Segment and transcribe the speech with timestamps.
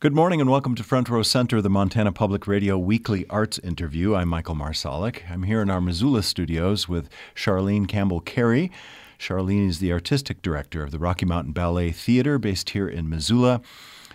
[0.00, 4.14] Good morning and welcome to Front Row Center, the Montana Public Radio weekly arts interview.
[4.14, 5.30] I'm Michael Marsolek.
[5.30, 8.72] I'm here in our Missoula studios with Charlene Campbell Carey.
[9.18, 13.60] Charlene is the artistic director of the Rocky Mountain Ballet Theater based here in Missoula.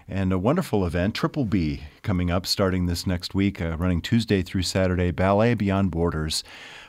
[0.08, 4.42] And a wonderful event, Triple B, coming up starting this next week, uh, running Tuesday
[4.42, 6.44] through Saturday, Ballet Beyond Borders.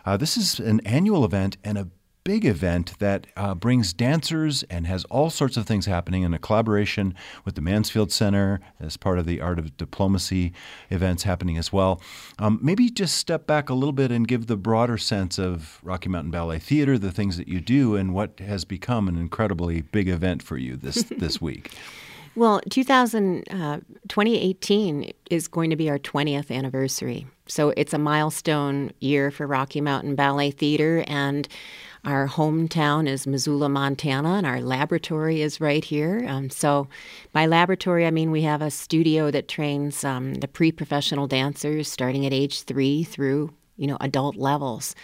[0.07, 1.89] Uh, this is an annual event and a
[2.27, 6.41] big event that uh, brings dancers and has all sorts of things happening in a
[6.41, 7.15] collaboration
[7.45, 10.53] with the Mansfield Center as part of the Art of Diplomacy
[10.91, 12.01] events happening as well.
[12.41, 16.09] Um, maybe just step back a little bit and give the broader sense of Rocky
[16.09, 20.09] Mountain Ballet Theater, the things that you do, and what has become an incredibly big
[20.09, 21.71] event for you this this week.
[22.35, 27.27] Well, 2000, uh, 2018 is going to be our 20th anniversary.
[27.47, 31.03] So it's a milestone year for Rocky Mountain Ballet Theater.
[31.07, 31.49] And
[32.05, 36.25] our hometown is Missoula, Montana, and our laboratory is right here.
[36.29, 36.89] Um, so,
[37.33, 42.27] by laboratory, I mean we have a studio that trains um, the pre-professional dancers starting
[42.27, 44.95] at age three through you know adult levels.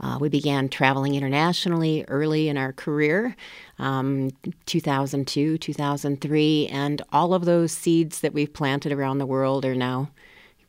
[0.00, 3.36] Uh, we began traveling internationally early in our career,
[3.78, 4.30] um,
[4.64, 10.08] 2002, 2003, and all of those seeds that we've planted around the world are now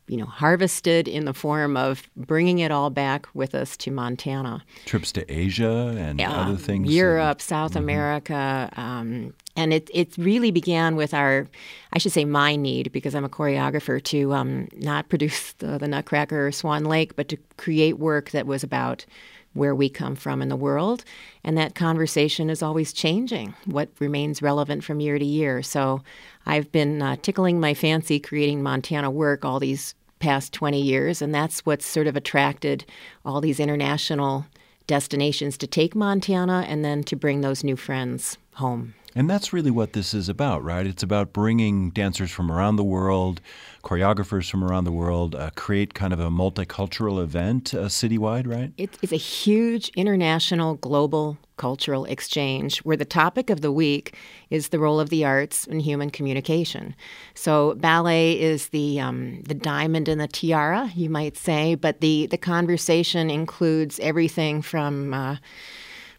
[0.06, 4.62] you know, harvested in the form of bringing it all back with us to Montana.
[4.84, 6.92] Trips to Asia and other things.
[6.92, 7.78] Europe, South mm-hmm.
[7.78, 11.46] America, um, and it it really began with our,
[11.92, 15.88] I should say, my need because I'm a choreographer to um, not produce the, the
[15.88, 19.06] Nutcracker or Swan Lake, but to create work that was about
[19.54, 21.04] where we come from in the world.
[21.44, 25.62] And that conversation is always changing, what remains relevant from year to year.
[25.62, 26.02] So
[26.46, 31.34] I've been uh, tickling my fancy creating Montana work all these past 20 years, and
[31.34, 32.84] that's what's sort of attracted
[33.24, 34.46] all these international
[34.86, 38.94] destinations to take Montana and then to bring those new friends home.
[39.14, 40.86] And that's really what this is about, right?
[40.86, 43.40] It's about bringing dancers from around the world,
[43.82, 48.72] choreographers from around the world, uh, create kind of a multicultural event uh, citywide, right?
[49.02, 54.16] it's a huge international, global cultural exchange where the topic of the week
[54.50, 56.94] is the role of the arts in human communication.
[57.34, 62.26] So ballet is the um, the diamond in the tiara, you might say, but the
[62.26, 65.36] the conversation includes everything from uh,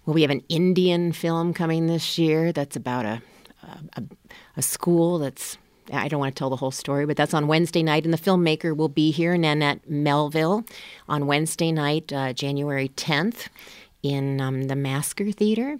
[0.06, 3.22] well, we have an Indian film coming this year that's about a,
[3.96, 4.04] a,
[4.58, 5.58] a school that's
[5.92, 8.18] I don't want to tell the whole story, but that's on Wednesday night, and the
[8.18, 10.64] filmmaker will be here, Nanette Melville,
[11.10, 13.50] on Wednesday night, uh, January 10th,
[14.02, 15.78] in um, the Masquer Theater.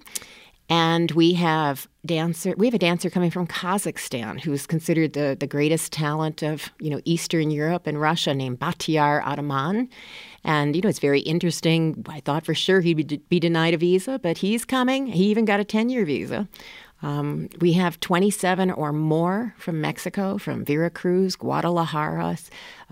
[0.70, 2.54] And we have dancer.
[2.58, 6.90] We have a dancer coming from Kazakhstan who's considered the, the greatest talent of you
[6.90, 9.90] know Eastern Europe and Russia, named Bakhtiyar Adamzhan.
[10.44, 12.06] And you know it's very interesting.
[12.08, 15.08] I thought for sure he'd be denied a visa, but he's coming.
[15.08, 16.48] He even got a ten year visa.
[17.02, 22.38] Um, we have 27 or more from Mexico, from Veracruz, Guadalajara,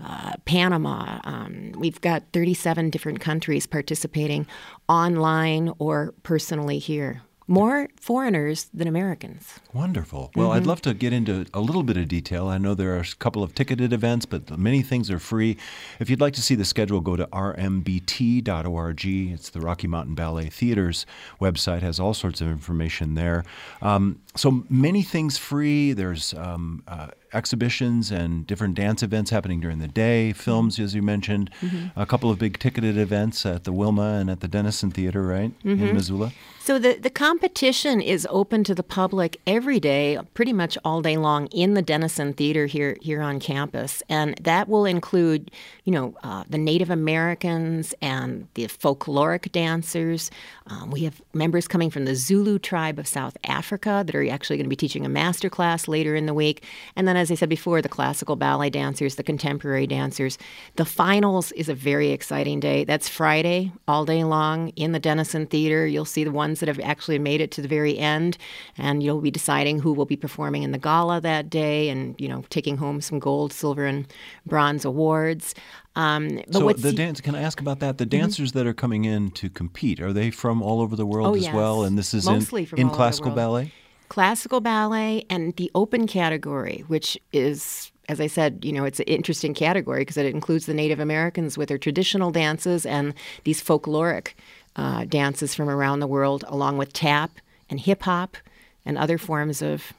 [0.04, 1.18] uh, Panama.
[1.24, 4.46] Um, we've got 37 different countries participating
[4.86, 9.60] online or personally here more foreigners than Americans.
[9.74, 10.32] Wonderful.
[10.34, 10.56] Well, mm-hmm.
[10.56, 12.48] I'd love to get into a little bit of detail.
[12.48, 15.58] I know there are a couple of ticketed events, but many things are free.
[16.00, 19.04] If you'd like to see the schedule, go to rmbt.org.
[19.04, 21.04] It's the Rocky Mountain Ballet Theater's
[21.42, 23.44] website, has all sorts of information there.
[23.82, 25.92] Um, so many things free.
[25.92, 31.02] There's um, uh, exhibitions and different dance events happening during the day, films, as you
[31.02, 31.98] mentioned, mm-hmm.
[31.98, 35.58] a couple of big ticketed events at the Wilma and at the Dennison Theater, right,
[35.60, 35.82] mm-hmm.
[35.84, 36.32] in Missoula.
[36.60, 41.16] So the, the competition is open to the public every day, pretty much all day
[41.16, 45.50] long, in the Dennison Theater here here on campus, and that will include,
[45.84, 50.30] you know, uh, the Native Americans and the folkloric dancers.
[50.68, 54.56] Um, we have members coming from the Zulu tribe of South Africa that are actually
[54.56, 56.62] going to be teaching a master class later in the week,
[56.94, 60.36] and then, as I said before, the classical ballet dancers, the contemporary dancers.
[60.76, 62.84] The finals is a very exciting day.
[62.84, 65.86] That's Friday, all day long in the Dennison Theater.
[65.86, 68.36] You'll see the one ones that have actually made it to the very end,
[68.76, 72.28] and you'll be deciding who will be performing in the gala that day, and you
[72.28, 74.06] know taking home some gold, silver, and
[74.44, 75.54] bronze awards.
[75.94, 77.20] Um, so the dance.
[77.20, 77.98] Can I ask about that?
[77.98, 78.20] The mm-hmm.
[78.20, 78.58] dancers mm-hmm.
[78.58, 81.44] that are coming in to compete are they from all over the world oh, as
[81.44, 81.54] yes.
[81.54, 81.84] well?
[81.84, 83.72] And this is Mostly in, in classical ballet.
[84.12, 89.06] Classical ballet and the open category, which is as I said, you know, it's an
[89.06, 93.14] interesting category because it includes the Native Americans with their traditional dances and
[93.44, 94.34] these folkloric
[94.76, 97.30] uh, dances from around the world, along with tap
[97.70, 98.36] and hip hop
[98.84, 99.94] and other forms of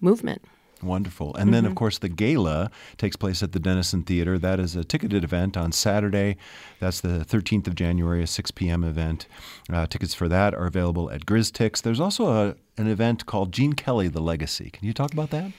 [0.00, 0.42] movement.
[0.84, 1.34] Wonderful.
[1.34, 1.52] And mm-hmm.
[1.52, 1.78] then, of mm-hmm.
[1.78, 4.38] course, the gala takes place at the Dennison Theater.
[4.38, 6.36] That is a ticketed event on Saturday.
[6.78, 8.84] That's the 13th of January, a 6 p.m.
[8.84, 9.26] event.
[9.72, 11.82] Uh, tickets for that are available at GrizTix.
[11.82, 14.70] There's also a, an event called Gene Kelly, The Legacy.
[14.70, 15.52] Can you talk about that?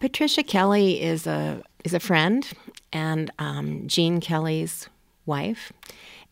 [0.00, 2.48] Patricia Kelly is a is a friend
[2.92, 4.88] and um, Gene Kelly's
[5.26, 5.72] wife.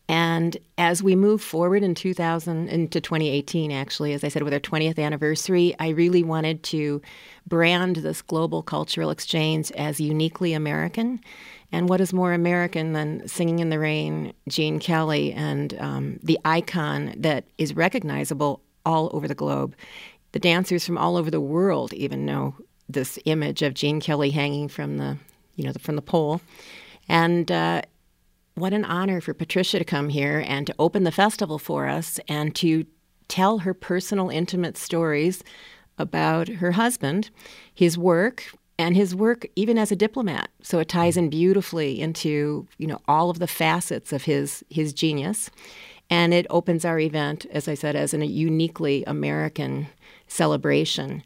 [0.09, 4.59] And as we move forward in 2000 into 2018, actually, as I said, with our
[4.59, 7.01] 20th anniversary, I really wanted to
[7.45, 11.19] brand this global cultural exchange as uniquely American.
[11.73, 16.39] And what is more American than Singing in the Rain, Gene Kelly, and um, the
[16.45, 19.75] icon that is recognizable all over the globe?
[20.31, 22.55] The dancers from all over the world even know
[22.87, 25.17] this image of Gene Kelly hanging from the,
[25.57, 26.39] you know, from the pole.
[27.09, 27.81] And uh,
[28.57, 32.19] what an honor for Patricia to come here and to open the festival for us
[32.27, 32.85] and to
[33.27, 35.43] tell her personal, intimate stories
[35.97, 37.29] about her husband,
[37.73, 38.45] his work,
[38.79, 40.49] and his work even as a diplomat.
[40.61, 44.93] So it ties in beautifully into you know all of the facets of his his
[44.93, 45.49] genius,
[46.09, 49.87] and it opens our event, as I said, as a uniquely American
[50.27, 51.23] celebration.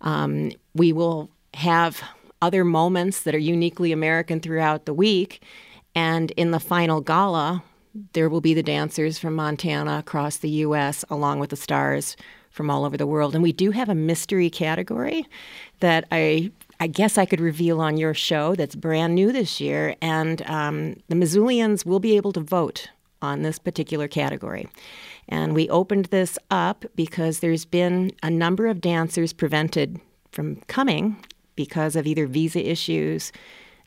[0.00, 2.02] Um, we will have
[2.40, 5.42] other moments that are uniquely American throughout the week.
[5.94, 7.62] And in the final gala,
[8.12, 12.16] there will be the dancers from Montana across the U.S., along with the stars
[12.50, 13.34] from all over the world.
[13.34, 15.26] And we do have a mystery category
[15.80, 19.94] that I I guess I could reveal on your show that's brand new this year.
[20.02, 22.88] And um, the Missoulians will be able to vote
[23.22, 24.68] on this particular category.
[25.28, 30.00] And we opened this up because there's been a number of dancers prevented
[30.32, 31.24] from coming
[31.54, 33.30] because of either visa issues,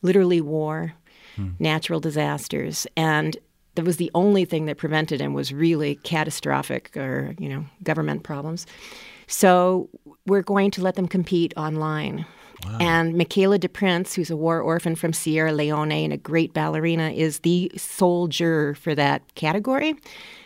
[0.01, 0.93] literally war,
[1.35, 1.49] hmm.
[1.59, 2.87] natural disasters.
[2.95, 3.37] And
[3.75, 8.23] that was the only thing that prevented him was really catastrophic or, you know, government
[8.23, 8.65] problems.
[9.27, 9.89] So
[10.25, 12.25] we're going to let them compete online.
[12.63, 12.77] Wow.
[12.79, 17.39] And Michaela DePrince, who's a war orphan from Sierra Leone and a great ballerina, is
[17.39, 19.95] the sole juror for that category,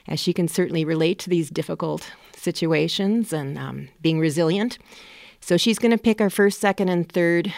[0.08, 4.80] as she can certainly relate to these difficult situations and um, being resilient.
[5.40, 7.54] So she's going to pick our first, second, and third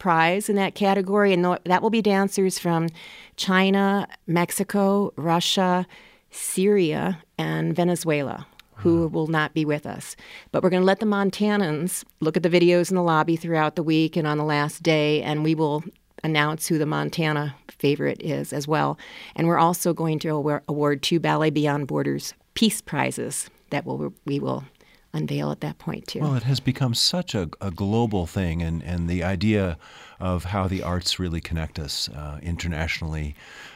[0.00, 2.88] prize in that category, and that will be dancers from
[3.36, 5.86] China, Mexico, Russia,
[6.30, 8.46] Syria, and Venezuela
[8.80, 9.14] who hmm.
[9.14, 10.16] will not be with us.
[10.52, 13.76] But we're going to let the Montanans look at the videos in the lobby throughout
[13.76, 15.84] the week and on the last day, and we will
[16.24, 18.98] announce who the Montana favorite is as well.
[19.36, 24.40] And we're also going to award two Ballet Beyond Borders Peace Prizes that will we
[24.40, 24.64] will
[25.12, 26.20] unveil at that point too.
[26.20, 29.78] Well, it has become such a, a global thing, and, and the idea
[30.20, 33.34] of how the arts really connect us uh, internationally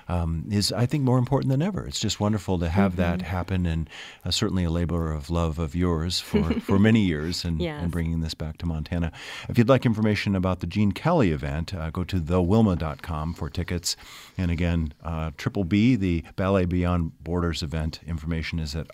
[0.08, 1.86] um, is, I think, more important than ever.
[1.86, 3.00] It's just wonderful to have mm-hmm.
[3.00, 3.88] that happen, and
[4.24, 7.82] uh, certainly a labor of love of yours for, for many years, and, yes.
[7.82, 9.10] and bringing this back to Montana.
[9.48, 13.96] If you'd like information about the Gene Kelly event, uh, go to thewilma.com for tickets.
[14.36, 18.86] And again, uh, Triple B, the Ballet Beyond Borders event information is at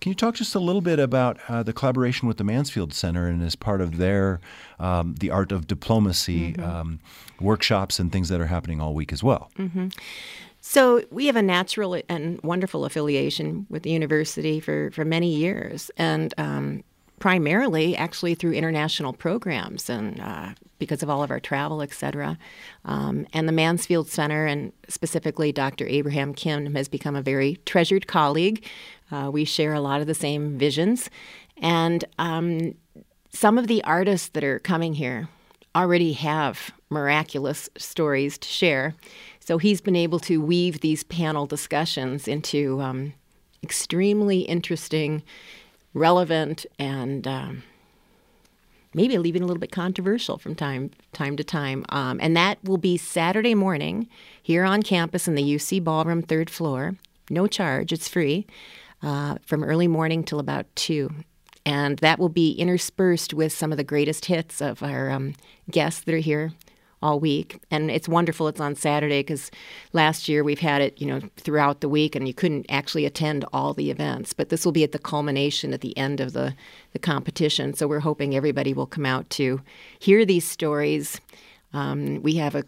[0.00, 3.26] Can you talk just a little bit about uh, the collaboration with the Mansfield Center
[3.26, 4.40] and as part of their
[4.78, 6.62] um, the art of diplomacy mm-hmm.
[6.62, 7.00] um,
[7.40, 9.50] workshops and things that are happening all week as well.
[9.58, 9.88] Mm-hmm.
[10.60, 15.90] So we have a natural and wonderful affiliation with the university for, for many years,
[15.96, 16.84] and um,
[17.22, 20.48] primarily actually through international programs and uh,
[20.80, 22.36] because of all of our travel, et cetera.
[22.84, 25.86] Um, and the Mansfield Center, and specifically Dr.
[25.86, 28.66] Abraham Kim, has become a very treasured colleague.
[29.12, 31.10] Uh, we share a lot of the same visions.
[31.58, 32.74] And um,
[33.30, 35.28] some of the artists that are coming here
[35.76, 38.96] already have miraculous stories to share.
[39.38, 43.14] So he's been able to weave these panel discussions into um,
[43.62, 45.22] extremely interesting,
[45.94, 47.62] relevant, and um,
[48.94, 51.84] maybe even a little bit controversial from time time to time.
[51.88, 54.08] Um, and that will be Saturday morning
[54.42, 56.96] here on campus in the UC Ballroom, third floor.
[57.30, 58.46] No charge; it's free.
[59.02, 61.10] Uh, from early morning till about two
[61.64, 65.34] and that will be interspersed with some of the greatest hits of our um,
[65.70, 66.52] guests that are here
[67.02, 67.60] all week.
[67.70, 69.50] And it's wonderful it's on Saturday because
[69.92, 73.44] last year we've had it, you know, throughout the week and you couldn't actually attend
[73.52, 74.32] all the events.
[74.32, 76.54] But this will be at the culmination at the end of the,
[76.92, 77.74] the competition.
[77.74, 79.60] So we're hoping everybody will come out to
[79.98, 81.20] hear these stories.
[81.72, 82.64] Um, we have a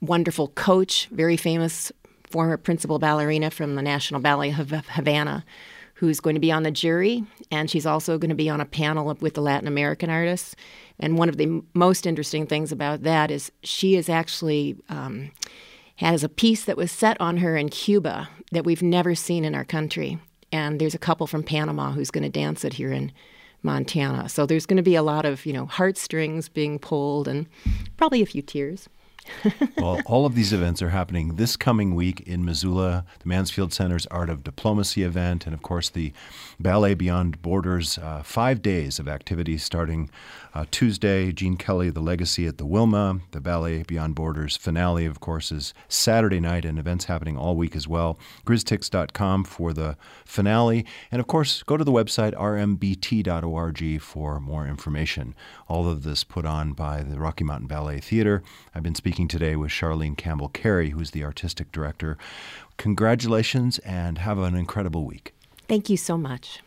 [0.00, 1.90] wonderful coach, very famous
[2.30, 5.44] former principal ballerina from the National Ballet of Havana
[5.94, 8.66] who's going to be on the jury, and she's also going to be on a
[8.66, 10.56] panel with the Latin American artists.
[10.98, 15.30] And one of the most interesting things about that is she is actually um,
[15.96, 19.54] has a piece that was set on her in Cuba that we've never seen in
[19.54, 20.18] our country.
[20.50, 23.12] And there's a couple from Panama who's going to dance it here in
[23.62, 24.28] Montana.
[24.28, 27.46] So there's going to be a lot of you know heartstrings being pulled and
[27.96, 28.88] probably a few tears.
[29.78, 34.06] well, all of these events are happening this coming week in Missoula, the Mansfield Center's
[34.06, 36.12] Art of Diplomacy event, and of course the
[36.60, 40.10] Ballet Beyond Borders uh, five days of activities starting
[40.54, 41.32] uh, Tuesday.
[41.32, 43.20] Gene Kelly, The Legacy at the Wilma.
[43.32, 47.74] The Ballet Beyond Borders finale, of course, is Saturday night, and events happening all week
[47.74, 48.18] as well.
[48.46, 50.86] Griztix.com for the finale.
[51.10, 55.34] And of course, go to the website rmbt.org for more information.
[55.68, 58.42] All of this put on by the Rocky Mountain Ballet Theater.
[58.74, 62.18] I've been speaking today with Charlene Campbell Carey, who's the artistic director.
[62.78, 65.32] Congratulations and have an incredible week.
[65.68, 66.58] Thank you so much.